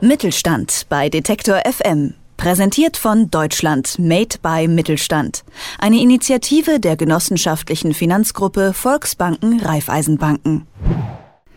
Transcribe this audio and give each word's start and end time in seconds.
Mittelstand 0.00 0.86
bei 0.88 1.08
Detektor 1.08 1.60
FM. 1.68 2.14
Präsentiert 2.36 2.96
von 2.96 3.32
Deutschland 3.32 3.98
Made 3.98 4.36
by 4.40 4.68
Mittelstand. 4.68 5.42
Eine 5.80 6.00
Initiative 6.00 6.78
der 6.78 6.96
genossenschaftlichen 6.96 7.94
Finanzgruppe 7.94 8.74
Volksbanken 8.74 9.58
Raiffeisenbanken. 9.58 10.68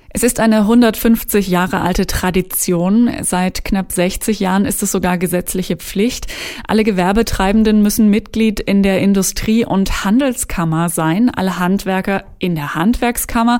Es 0.10 0.24
ist 0.24 0.40
eine 0.40 0.62
150 0.62 1.50
Jahre 1.50 1.82
alte 1.82 2.08
Tradition. 2.08 3.12
Seit 3.22 3.64
knapp 3.64 3.92
60 3.92 4.40
Jahren 4.40 4.66
ist 4.66 4.82
es 4.82 4.92
sogar 4.92 5.20
gesetzliche 5.20 5.78
Pflicht. 5.78 6.26
Alle 6.68 6.84
Gewerbetreibenden 6.84 7.84
müssen 7.84 8.10
Mitglied 8.10 8.60
in 8.60 8.82
der 8.82 9.02
Industrie- 9.02 9.66
und 9.66 10.04
Handelskammer 10.04 10.90
sein, 10.90 11.30
alle 11.30 11.60
Handwerker 11.60 12.24
in 12.42 12.56
der 12.56 12.76
Handwerkskammer. 12.76 13.60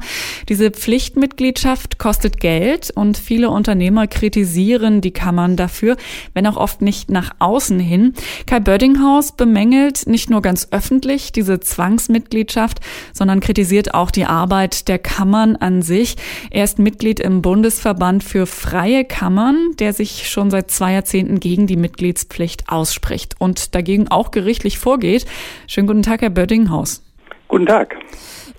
Diese 0.50 0.72
Pflichtmitgliedschaft 0.72 2.00
kostet 2.00 2.40
Geld 2.40 2.92
und 2.92 3.18
viele 3.18 3.50
Unternehmer 3.50 4.08
kritisieren 4.08 5.02
die 5.02 5.12
Kammern 5.12 5.56
dafür, 5.56 5.98
wenn 6.34 6.48
auch 6.48 6.58
oft 6.58 6.82
nicht 6.82 7.12
nach 7.12 7.32
außen 7.40 7.80
hin. 7.80 8.14
Kai 8.48 8.60
Bördinghaus 8.60 9.34
bemängelt 9.34 10.08
nicht 10.08 10.30
nur 10.30 10.42
ganz 10.42 10.68
öffentlich 10.72 11.32
diese 11.32 11.60
Zwangsmitgliedschaft, 11.60 12.80
sondern 13.14 13.40
kritisiert 13.40 13.94
auch 13.94 14.12
die 14.12 14.26
Arbeit 14.26 14.88
der 14.88 15.00
Kammern 15.00 15.56
an 15.56 15.82
sich. 15.82 16.16
Er 16.50 16.64
ist 16.64 16.80
Mitglied 16.80 17.20
im 17.20 17.42
Bundesverband 17.42 18.24
für 18.24 18.46
freie 18.46 19.06
Kammern, 19.06 19.76
der 19.80 19.94
sich 19.94 20.30
schon 20.30 20.50
seit 20.50 20.72
zwei 20.72 20.94
Jahrzehnten 20.94 21.40
gegen 21.40 21.68
die 21.68 21.78
Mitgliedspflicht 21.78 22.70
ausspricht 22.70 23.36
und 23.40 23.76
dagegen 23.76 24.08
auch 24.08 24.32
gerichtlich 24.32 24.80
vorgeht. 24.80 25.26
Schönen 25.68 25.88
guten 25.88 26.04
Tag, 26.04 26.22
Herr 26.22 26.30
Bördinghaus. 26.30 27.04
Guten 27.48 27.66
Tag. 27.66 27.96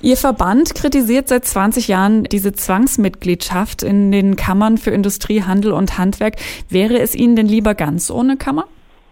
Ihr 0.05 0.16
Verband 0.16 0.74
kritisiert 0.74 1.29
seit 1.29 1.45
20 1.45 1.87
Jahren 1.87 2.24
diese 2.24 2.52
Zwangsmitgliedschaft 2.52 3.84
in 3.84 4.11
den 4.11 4.34
Kammern 4.34 4.77
für 4.77 4.91
Industrie, 4.91 5.42
Handel 5.42 5.70
und 5.70 5.97
Handwerk. 5.97 6.34
Wäre 6.69 6.98
es 6.98 7.15
Ihnen 7.15 7.37
denn 7.37 7.47
lieber 7.47 7.77
ganz 7.77 8.11
ohne 8.11 8.37
Kammer? 8.37 8.64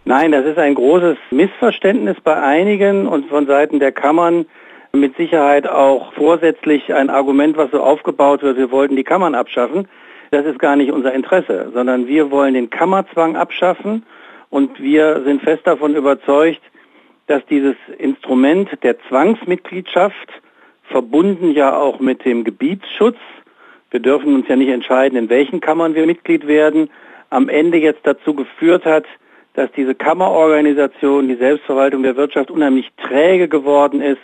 Nein, 0.05 0.33
das 0.33 0.45
ist 0.45 0.59
ein 0.59 0.75
großes 0.75 1.17
Missverständnis 1.31 2.17
bei 2.25 2.35
einigen 2.43 3.07
und 3.07 3.29
von 3.29 3.47
Seiten 3.47 3.79
der 3.79 3.93
Kammern 3.93 4.47
mit 4.93 5.17
Sicherheit 5.17 5.69
auch 5.69 6.13
vorsätzlich 6.15 6.93
ein 6.93 7.09
Argument, 7.09 7.57
was 7.57 7.71
so 7.71 7.81
aufgebaut 7.81 8.43
wird, 8.43 8.57
wir 8.57 8.73
wollten 8.73 8.97
die 8.97 9.05
Kammern 9.05 9.37
abschaffen. 9.37 9.87
Das 10.33 10.45
ist 10.45 10.59
gar 10.59 10.75
nicht 10.75 10.91
unser 10.91 11.13
Interesse, 11.13 11.71
sondern 11.73 12.09
wir 12.09 12.33
wollen 12.33 12.55
den 12.55 12.69
Kammerzwang 12.69 13.37
abschaffen 13.37 14.05
und 14.49 14.81
wir 14.81 15.23
sind 15.25 15.43
fest 15.43 15.65
davon 15.67 15.95
überzeugt, 15.95 16.63
dass 17.29 17.47
dieses 17.47 17.77
Instrument 17.99 18.71
der 18.83 18.97
Zwangsmitgliedschaft, 19.09 20.43
verbunden 20.91 21.53
ja 21.53 21.77
auch 21.77 22.01
mit 22.01 22.25
dem 22.25 22.45
Gebietsschutz, 22.45 23.17
wir 23.91 24.01
dürfen 24.01 24.35
uns 24.35 24.47
ja 24.49 24.57
nicht 24.57 24.69
entscheiden, 24.69 25.19
in 25.19 25.29
welchen 25.31 25.61
Kammern 25.61 25.95
wir 25.95 26.07
Mitglied 26.07 26.47
werden, 26.47 26.91
am 27.31 27.49
Ende 27.49 27.79
jetzt 27.79 28.01
dazu 28.05 28.35
geführt 28.35 28.85
hat, 28.85 29.05
dass 29.55 29.71
diese 29.73 29.95
Kammerorganisation, 29.95 31.29
die 31.29 31.35
Selbstverwaltung 31.35 32.03
der 32.03 32.17
Wirtschaft 32.17 32.51
unheimlich 32.51 32.89
träge 32.97 33.49
geworden 33.49 34.01
ist 34.01 34.21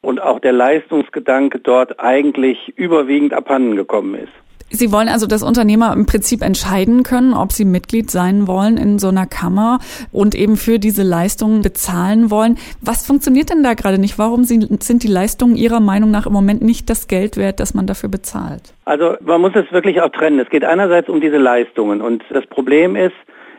und 0.00 0.20
auch 0.20 0.38
der 0.40 0.52
Leistungsgedanke 0.52 1.58
dort 1.58 1.98
eigentlich 2.00 2.72
überwiegend 2.76 3.34
abhanden 3.34 3.76
gekommen 3.76 4.14
ist. 4.14 4.32
Sie 4.80 4.92
wollen 4.92 5.08
also, 5.08 5.26
dass 5.26 5.42
Unternehmer 5.42 5.92
im 5.92 6.06
Prinzip 6.06 6.40
entscheiden 6.40 7.02
können, 7.02 7.34
ob 7.34 7.52
sie 7.52 7.66
Mitglied 7.66 8.10
sein 8.10 8.46
wollen 8.46 8.78
in 8.78 8.98
so 8.98 9.08
einer 9.08 9.26
Kammer 9.26 9.78
und 10.10 10.34
eben 10.34 10.56
für 10.56 10.78
diese 10.78 11.02
Leistungen 11.02 11.60
bezahlen 11.60 12.30
wollen. 12.30 12.56
Was 12.80 13.06
funktioniert 13.06 13.50
denn 13.50 13.62
da 13.62 13.74
gerade 13.74 13.98
nicht? 13.98 14.18
Warum 14.18 14.44
sind 14.44 15.02
die 15.02 15.06
Leistungen 15.08 15.56
Ihrer 15.56 15.80
Meinung 15.80 16.10
nach 16.10 16.24
im 16.24 16.32
Moment 16.32 16.62
nicht 16.62 16.88
das 16.88 17.08
Geld 17.08 17.36
wert, 17.36 17.60
das 17.60 17.74
man 17.74 17.86
dafür 17.86 18.08
bezahlt? 18.08 18.72
Also 18.86 19.16
man 19.20 19.42
muss 19.42 19.52
es 19.54 19.70
wirklich 19.70 20.00
auch 20.00 20.08
trennen. 20.08 20.38
Es 20.38 20.48
geht 20.48 20.64
einerseits 20.64 21.10
um 21.10 21.20
diese 21.20 21.36
Leistungen 21.36 22.00
und 22.00 22.24
das 22.30 22.46
Problem 22.46 22.96
ist, 22.96 23.12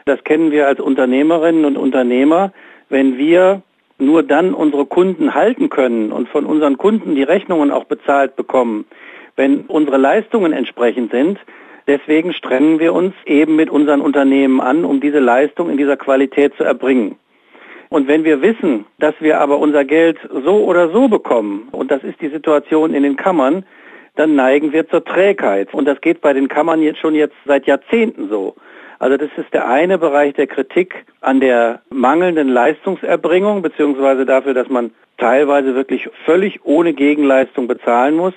das 0.05 0.23
kennen 0.23 0.49
wir 0.49 0.65
als 0.65 0.79
Unternehmerinnen 0.79 1.65
und 1.65 1.77
Unternehmer, 1.77 2.51
wenn 2.89 3.19
wir 3.19 3.61
nur 3.99 4.23
dann 4.23 4.55
unsere 4.55 4.87
Kunden 4.87 5.35
halten 5.35 5.69
können 5.69 6.11
und 6.11 6.29
von 6.29 6.47
unseren 6.47 6.79
Kunden 6.79 7.13
die 7.13 7.21
Rechnungen 7.21 7.69
auch 7.69 7.83
bezahlt 7.83 8.35
bekommen, 8.35 8.85
wenn 9.35 9.61
unsere 9.61 9.97
Leistungen 9.97 10.53
entsprechend 10.53 11.11
sind. 11.11 11.39
Deswegen 11.87 12.33
strengen 12.33 12.79
wir 12.79 12.93
uns 12.93 13.13
eben 13.25 13.55
mit 13.55 13.69
unseren 13.69 14.01
Unternehmen 14.01 14.61
an, 14.61 14.85
um 14.85 15.01
diese 15.01 15.19
Leistung 15.19 15.69
in 15.69 15.77
dieser 15.77 15.97
Qualität 15.97 16.53
zu 16.55 16.63
erbringen. 16.63 17.15
Und 17.89 18.07
wenn 18.07 18.23
wir 18.23 18.41
wissen, 18.41 18.85
dass 18.99 19.15
wir 19.19 19.41
aber 19.41 19.57
unser 19.57 19.83
Geld 19.83 20.17
so 20.45 20.63
oder 20.63 20.89
so 20.89 21.09
bekommen, 21.09 21.67
und 21.71 21.91
das 21.91 22.03
ist 22.03 22.21
die 22.21 22.29
Situation 22.29 22.93
in 22.93 23.03
den 23.03 23.17
Kammern, 23.17 23.65
dann 24.15 24.35
neigen 24.35 24.71
wir 24.71 24.87
zur 24.87 25.03
Trägheit. 25.03 25.73
Und 25.73 25.85
das 25.85 25.99
geht 26.01 26.21
bei 26.21 26.33
den 26.33 26.47
Kammern 26.47 26.81
jetzt 26.81 26.99
schon 26.99 27.15
jetzt 27.15 27.35
seit 27.45 27.65
Jahrzehnten 27.65 28.29
so. 28.29 28.55
Also 28.99 29.17
das 29.17 29.29
ist 29.35 29.51
der 29.53 29.67
eine 29.67 29.97
Bereich 29.97 30.35
der 30.35 30.47
Kritik 30.47 31.05
an 31.21 31.39
der 31.39 31.81
mangelnden 31.89 32.49
Leistungserbringung, 32.49 33.61
beziehungsweise 33.61 34.25
dafür, 34.25 34.53
dass 34.53 34.69
man 34.69 34.91
teilweise 35.17 35.75
wirklich 35.75 36.07
völlig 36.23 36.63
ohne 36.63 36.93
Gegenleistung 36.93 37.67
bezahlen 37.67 38.15
muss. 38.15 38.33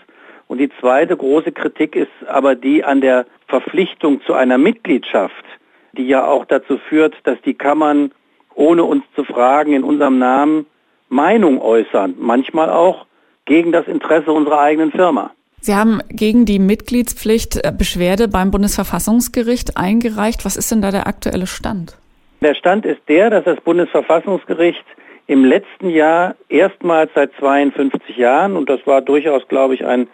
Und 0.46 0.58
die 0.58 0.70
zweite 0.80 1.16
große 1.16 1.52
Kritik 1.52 1.96
ist 1.96 2.10
aber 2.28 2.54
die 2.54 2.84
an 2.84 3.00
der 3.00 3.26
Verpflichtung 3.48 4.20
zu 4.26 4.34
einer 4.34 4.58
Mitgliedschaft, 4.58 5.44
die 5.92 6.06
ja 6.06 6.26
auch 6.26 6.44
dazu 6.44 6.78
führt, 6.88 7.14
dass 7.24 7.40
die 7.42 7.54
Kammern 7.54 8.12
ohne 8.54 8.84
uns 8.84 9.04
zu 9.14 9.24
fragen 9.24 9.72
in 9.72 9.84
unserem 9.84 10.18
Namen 10.18 10.66
Meinung 11.08 11.60
äußern, 11.60 12.14
manchmal 12.18 12.70
auch 12.70 13.06
gegen 13.44 13.72
das 13.72 13.86
Interesse 13.86 14.32
unserer 14.32 14.60
eigenen 14.60 14.90
Firma. 14.90 15.30
Sie 15.60 15.74
haben 15.74 16.00
gegen 16.10 16.44
die 16.44 16.58
Mitgliedspflicht 16.58 17.64
äh, 17.64 17.72
Beschwerde 17.76 18.28
beim 18.28 18.50
Bundesverfassungsgericht 18.50 19.76
eingereicht. 19.76 20.44
Was 20.44 20.56
ist 20.56 20.70
denn 20.70 20.82
da 20.82 20.90
der 20.90 21.06
aktuelle 21.06 21.46
Stand? 21.46 21.96
Der 22.42 22.54
Stand 22.54 22.84
ist 22.84 23.00
der, 23.08 23.30
dass 23.30 23.44
das 23.44 23.60
Bundesverfassungsgericht 23.62 24.84
im 25.26 25.44
letzten 25.44 25.88
Jahr 25.88 26.34
erstmals 26.50 27.10
seit 27.14 27.32
52 27.38 28.16
Jahren, 28.18 28.56
und 28.56 28.68
das 28.68 28.86
war 28.86 29.00
durchaus, 29.00 29.48
glaube 29.48 29.74
ich, 29.74 29.86
ein 29.86 30.06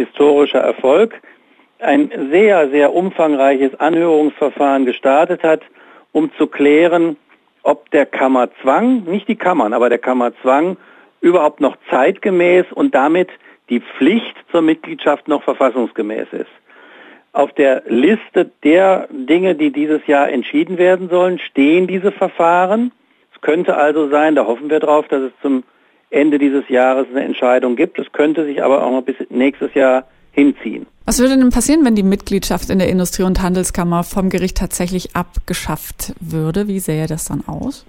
historischer 0.00 0.60
Erfolg, 0.60 1.20
ein 1.78 2.10
sehr, 2.30 2.70
sehr 2.70 2.94
umfangreiches 2.94 3.78
Anhörungsverfahren 3.78 4.84
gestartet 4.86 5.42
hat, 5.42 5.62
um 6.12 6.30
zu 6.36 6.46
klären, 6.46 7.16
ob 7.62 7.90
der 7.90 8.06
Kammerzwang, 8.06 9.04
nicht 9.04 9.28
die 9.28 9.36
Kammern, 9.36 9.72
aber 9.72 9.88
der 9.88 9.98
Kammerzwang 9.98 10.76
überhaupt 11.20 11.60
noch 11.60 11.76
zeitgemäß 11.90 12.66
und 12.72 12.94
damit 12.94 13.28
die 13.68 13.80
Pflicht 13.80 14.34
zur 14.50 14.62
Mitgliedschaft 14.62 15.28
noch 15.28 15.42
verfassungsgemäß 15.42 16.28
ist. 16.32 16.50
Auf 17.32 17.52
der 17.52 17.82
Liste 17.86 18.50
der 18.64 19.06
Dinge, 19.10 19.54
die 19.54 19.70
dieses 19.70 20.04
Jahr 20.06 20.30
entschieden 20.30 20.78
werden 20.78 21.08
sollen, 21.08 21.38
stehen 21.38 21.86
diese 21.86 22.10
Verfahren. 22.10 22.90
Es 23.32 23.40
könnte 23.40 23.76
also 23.76 24.08
sein, 24.08 24.34
da 24.34 24.46
hoffen 24.46 24.70
wir 24.70 24.80
drauf, 24.80 25.06
dass 25.08 25.22
es 25.22 25.32
zum 25.40 25.62
Ende 26.10 26.38
dieses 26.38 26.68
Jahres 26.68 27.06
eine 27.10 27.24
Entscheidung 27.24 27.76
gibt. 27.76 27.98
Es 27.98 28.10
könnte 28.12 28.44
sich 28.44 28.62
aber 28.62 28.84
auch 28.84 28.90
noch 28.90 29.02
bis 29.02 29.16
nächstes 29.30 29.72
Jahr 29.74 30.04
hinziehen. 30.32 30.86
Was 31.06 31.18
würde 31.20 31.36
denn 31.36 31.50
passieren, 31.50 31.84
wenn 31.84 31.94
die 31.94 32.02
Mitgliedschaft 32.02 32.70
in 32.70 32.78
der 32.78 32.88
Industrie- 32.88 33.24
und 33.24 33.42
Handelskammer 33.42 34.04
vom 34.04 34.28
Gericht 34.28 34.58
tatsächlich 34.58 35.16
abgeschafft 35.16 36.14
würde? 36.20 36.68
Wie 36.68 36.78
sähe 36.78 37.06
das 37.06 37.26
dann 37.26 37.42
aus? 37.46 37.86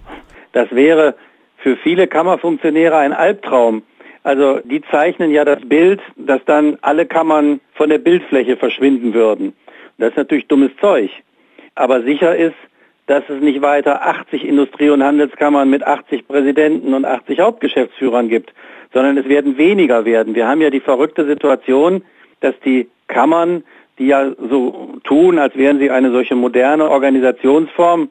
Das 0.54 0.72
wäre 0.72 1.16
für 1.58 1.78
viele 1.78 2.08
Kammerfunktionäre 2.08 2.98
ein 2.98 3.14
Albtraum. 3.14 3.84
Also 4.24 4.60
die 4.60 4.82
zeichnen 4.92 5.32
ja 5.32 5.46
das 5.46 5.60
Bild, 5.62 6.00
dass 6.16 6.42
dann 6.46 6.78
alle 6.82 7.06
Kammern 7.06 7.60
von 7.74 7.90
der 7.90 7.98
Bildfläche 7.98 8.58
verschwinden 8.58 9.14
würden. 9.14 9.54
Das 9.98 10.10
ist 10.10 10.18
natürlich 10.18 10.48
dummes 10.48 10.72
Zeug. 10.80 11.10
Aber 11.76 12.02
sicher 12.04 12.36
ist, 12.36 12.56
dass 13.08 13.24
es 13.30 13.42
nicht 13.42 13.62
weiter 13.62 14.06
80 14.06 14.46
Industrie- 14.46 14.90
und 14.90 15.04
Handelskammern 15.04 15.70
mit 15.70 15.84
80 15.84 16.28
Präsidenten 16.28 16.94
und 16.94 17.06
80 17.06 17.40
Hauptgeschäftsführern 17.40 18.30
gibt, 18.30 18.54
sondern 18.94 19.18
es 19.18 19.28
werden 19.28 19.58
weniger 19.58 20.06
werden. 20.06 20.36
Wir 20.36 20.48
haben 20.48 20.62
ja 20.62 20.70
die 20.70 20.80
verrückte 20.80 21.26
Situation, 21.26 22.04
dass 22.40 22.56
die 22.66 22.90
Kammern, 23.08 23.64
die 24.00 24.08
ja 24.08 24.32
so 24.50 24.96
tun, 25.04 25.40
als 25.40 25.56
wären 25.56 25.80
sie 25.80 25.92
eine 25.92 26.12
solche 26.12 26.36
moderne 26.36 26.90
Organisationsform, 26.90 28.10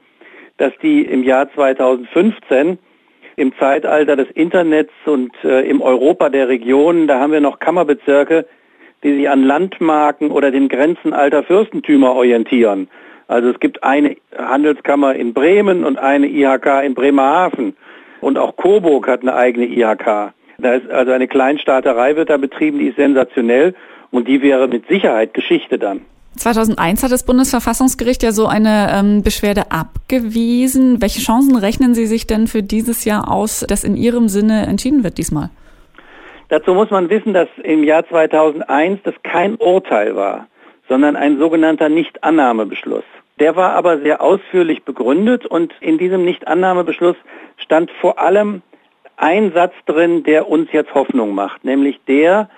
dass 0.56 0.72
die 0.82 1.02
im 1.02 1.22
Jahr 1.22 1.50
2015 1.52 2.78
im 3.36 3.52
Zeitalter 3.58 4.16
des 4.16 4.30
Internets 4.32 4.92
und 5.06 5.32
äh, 5.44 5.62
im 5.62 5.80
Europa 5.80 6.28
der 6.28 6.48
Regionen, 6.48 7.06
da 7.06 7.20
haben 7.20 7.32
wir 7.32 7.40
noch 7.40 7.58
Kammerbezirke, 7.58 8.46
die 9.02 9.16
sich 9.16 9.30
an 9.30 9.44
Landmarken 9.44 10.30
oder 10.30 10.50
den 10.50 10.68
Grenzen 10.68 11.14
alter 11.14 11.42
Fürstentümer 11.42 12.14
orientieren. 12.14 12.88
Also 13.30 13.50
es 13.50 13.60
gibt 13.60 13.84
eine 13.84 14.16
Handelskammer 14.36 15.14
in 15.14 15.32
Bremen 15.32 15.84
und 15.84 16.00
eine 16.00 16.26
IHK 16.26 16.82
in 16.84 16.94
Bremerhaven. 16.94 17.76
Und 18.20 18.36
auch 18.36 18.56
Coburg 18.56 19.06
hat 19.06 19.22
eine 19.22 19.36
eigene 19.36 19.66
IHK. 19.66 20.32
Da 20.58 20.74
ist 20.74 20.90
also 20.90 21.12
eine 21.12 21.28
Kleinstaaterei 21.28 22.16
wird 22.16 22.28
da 22.28 22.38
betrieben, 22.38 22.80
die 22.80 22.88
ist 22.88 22.96
sensationell 22.96 23.76
und 24.10 24.26
die 24.26 24.42
wäre 24.42 24.66
mit 24.66 24.88
Sicherheit 24.88 25.32
Geschichte 25.32 25.78
dann. 25.78 26.00
2001 26.38 27.04
hat 27.04 27.12
das 27.12 27.24
Bundesverfassungsgericht 27.24 28.24
ja 28.24 28.32
so 28.32 28.46
eine 28.46 28.90
ähm, 28.92 29.22
Beschwerde 29.22 29.70
abgewiesen. 29.70 31.00
Welche 31.00 31.20
Chancen 31.20 31.54
rechnen 31.54 31.94
Sie 31.94 32.06
sich 32.06 32.26
denn 32.26 32.48
für 32.48 32.64
dieses 32.64 33.04
Jahr 33.04 33.30
aus, 33.30 33.64
dass 33.68 33.84
in 33.84 33.96
Ihrem 33.96 34.28
Sinne 34.28 34.66
entschieden 34.66 35.04
wird 35.04 35.18
diesmal? 35.18 35.50
Dazu 36.48 36.74
muss 36.74 36.90
man 36.90 37.08
wissen, 37.08 37.32
dass 37.32 37.48
im 37.62 37.84
Jahr 37.84 38.04
2001 38.08 39.02
das 39.04 39.14
kein 39.22 39.54
Urteil 39.54 40.16
war, 40.16 40.48
sondern 40.88 41.14
ein 41.14 41.38
sogenannter 41.38 41.88
Nichtannahmebeschluss. 41.88 43.04
Der 43.40 43.56
war 43.56 43.72
aber 43.72 43.98
sehr 43.98 44.20
ausführlich 44.20 44.84
begründet 44.84 45.46
und 45.46 45.72
in 45.80 45.96
diesem 45.96 46.24
Nichtannahmebeschluss 46.24 47.16
stand 47.56 47.90
vor 48.00 48.18
allem 48.18 48.62
ein 49.16 49.52
Satz 49.52 49.72
drin, 49.86 50.22
der 50.22 50.48
uns 50.48 50.70
jetzt 50.72 50.94
Hoffnung 50.94 51.34
macht, 51.34 51.64
nämlich 51.64 51.98
der, 52.06 52.48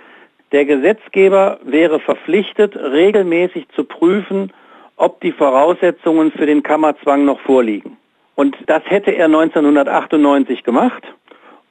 der 0.50 0.64
Gesetzgeber 0.64 1.58
wäre 1.62 2.00
verpflichtet, 2.00 2.76
regelmäßig 2.76 3.69
zu 3.75 3.84
prüfen, 3.84 4.52
ob 4.96 5.20
die 5.20 5.32
Voraussetzungen 5.32 6.32
für 6.32 6.46
den 6.46 6.62
Kammerzwang 6.62 7.25
noch 7.25 7.40
vorliegen. 7.40 7.96
Und 8.34 8.56
das 8.67 8.82
hätte 8.87 9.12
er 9.12 9.26
1998 9.26 10.62
gemacht. 10.64 11.02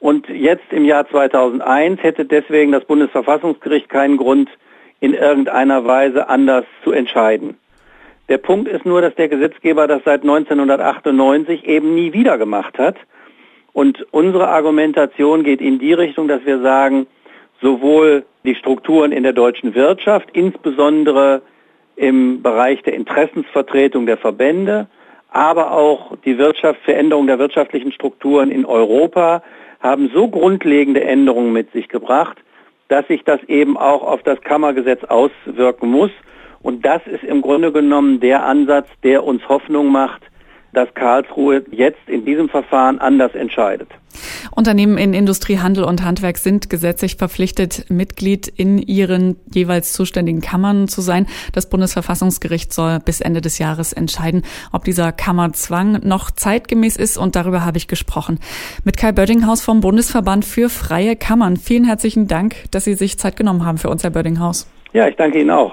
Und 0.00 0.28
jetzt 0.28 0.72
im 0.72 0.84
Jahr 0.84 1.08
2001 1.08 2.02
hätte 2.02 2.24
deswegen 2.24 2.72
das 2.72 2.84
Bundesverfassungsgericht 2.84 3.88
keinen 3.88 4.16
Grund, 4.16 4.48
in 5.00 5.14
irgendeiner 5.14 5.84
Weise 5.84 6.28
anders 6.28 6.64
zu 6.84 6.92
entscheiden. 6.92 7.56
Der 8.32 8.38
Punkt 8.38 8.66
ist 8.66 8.86
nur, 8.86 9.02
dass 9.02 9.14
der 9.14 9.28
Gesetzgeber 9.28 9.86
das 9.86 10.00
seit 10.06 10.22
1998 10.22 11.66
eben 11.66 11.94
nie 11.94 12.14
wieder 12.14 12.38
gemacht 12.38 12.78
hat. 12.78 12.96
Und 13.74 14.06
unsere 14.10 14.48
Argumentation 14.48 15.44
geht 15.44 15.60
in 15.60 15.78
die 15.78 15.92
Richtung, 15.92 16.28
dass 16.28 16.42
wir 16.46 16.62
sagen, 16.62 17.06
sowohl 17.60 18.24
die 18.44 18.54
Strukturen 18.54 19.12
in 19.12 19.22
der 19.22 19.34
deutschen 19.34 19.74
Wirtschaft, 19.74 20.30
insbesondere 20.32 21.42
im 21.96 22.40
Bereich 22.40 22.82
der 22.84 22.94
Interessensvertretung 22.94 24.06
der 24.06 24.16
Verbände, 24.16 24.86
aber 25.28 25.72
auch 25.72 26.16
die 26.24 26.38
Wirtschaftsveränderung 26.38 27.26
der 27.26 27.38
wirtschaftlichen 27.38 27.92
Strukturen 27.92 28.50
in 28.50 28.64
Europa 28.64 29.42
haben 29.80 30.10
so 30.14 30.28
grundlegende 30.28 31.04
Änderungen 31.04 31.52
mit 31.52 31.70
sich 31.72 31.86
gebracht, 31.88 32.38
dass 32.88 33.06
sich 33.08 33.24
das 33.24 33.44
eben 33.44 33.76
auch 33.76 34.02
auf 34.02 34.22
das 34.22 34.40
Kammergesetz 34.40 35.04
auswirken 35.04 35.90
muss. 35.90 36.10
Und 36.62 36.84
das 36.84 37.02
ist 37.06 37.24
im 37.24 37.42
Grunde 37.42 37.72
genommen 37.72 38.20
der 38.20 38.44
Ansatz, 38.44 38.88
der 39.02 39.24
uns 39.24 39.48
Hoffnung 39.48 39.90
macht, 39.90 40.22
dass 40.72 40.92
Karlsruhe 40.94 41.64
jetzt 41.70 42.00
in 42.06 42.24
diesem 42.24 42.48
Verfahren 42.48 42.98
anders 42.98 43.34
entscheidet. 43.34 43.88
Unternehmen 44.50 44.98
in 44.98 45.14
Industrie, 45.14 45.58
Handel 45.58 45.84
und 45.84 46.04
Handwerk 46.04 46.38
sind 46.38 46.70
gesetzlich 46.70 47.16
verpflichtet, 47.16 47.86
Mitglied 47.90 48.48
in 48.48 48.78
ihren 48.78 49.36
jeweils 49.52 49.92
zuständigen 49.92 50.40
Kammern 50.40 50.88
zu 50.88 51.00
sein. 51.00 51.26
Das 51.52 51.68
Bundesverfassungsgericht 51.68 52.72
soll 52.72 52.98
bis 53.00 53.20
Ende 53.20 53.40
des 53.40 53.58
Jahres 53.58 53.92
entscheiden, 53.92 54.42
ob 54.72 54.84
dieser 54.84 55.12
Kammerzwang 55.12 56.00
noch 56.04 56.30
zeitgemäß 56.30 56.96
ist 56.96 57.16
und 57.16 57.36
darüber 57.36 57.64
habe 57.64 57.78
ich 57.78 57.88
gesprochen. 57.88 58.38
Mit 58.84 58.96
Kai 58.96 59.12
Bördinghaus 59.12 59.62
vom 59.62 59.80
Bundesverband 59.80 60.44
für 60.44 60.68
freie 60.68 61.16
Kammern. 61.16 61.56
Vielen 61.56 61.84
herzlichen 61.84 62.28
Dank, 62.28 62.56
dass 62.70 62.84
Sie 62.84 62.94
sich 62.94 63.18
Zeit 63.18 63.36
genommen 63.36 63.64
haben 63.64 63.78
für 63.78 63.88
uns, 63.88 64.02
Herr 64.02 64.10
Bördinghaus. 64.10 64.70
Ja, 64.92 65.08
ich 65.08 65.16
danke 65.16 65.40
Ihnen 65.40 65.50
auch. 65.50 65.72